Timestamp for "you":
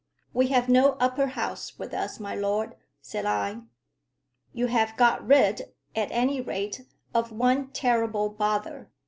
4.51-4.65